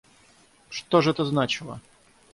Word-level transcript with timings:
Что 0.71 1.01
ж 1.01 1.09
это 1.09 1.25
значило? 1.25 1.79